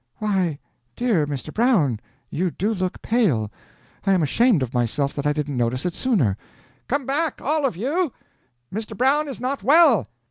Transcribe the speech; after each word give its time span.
"Why, 0.17 0.57
dear 0.95 1.27
Mr. 1.27 1.53
Brown! 1.53 1.99
You 2.31 2.49
do 2.49 2.73
look 2.73 3.03
pale; 3.03 3.51
I 4.03 4.13
am 4.13 4.23
ashamed 4.23 4.63
of 4.63 4.73
myself 4.73 5.13
that 5.13 5.27
I 5.27 5.31
didn't 5.31 5.55
notice 5.57 5.85
it 5.85 5.93
sooner. 5.93 6.37
Come 6.87 7.05
back 7.05 7.39
all 7.39 7.67
of 7.67 7.77
you! 7.77 8.11
Mr. 8.73 8.97
Brown 8.97 9.27
is 9.27 9.39
not 9.39 9.61
well. 9.61 10.09